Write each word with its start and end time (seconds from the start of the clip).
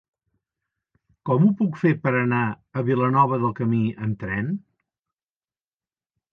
Com 1.29 1.45
ho 1.47 1.51
puc 1.59 1.77
fer 1.83 1.91
per 2.07 2.15
anar 2.21 2.41
a 2.51 2.85
Vilanova 2.89 3.41
del 3.45 3.55
Camí 3.63 3.85
amb 4.09 4.21
tren? 4.27 4.53